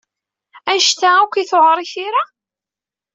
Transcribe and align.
Anect-a 0.69 1.09
akk 1.21 1.33
ay 1.35 1.47
tewɛeṛ 1.49 1.77
i 1.83 1.85
tira? 1.91 2.23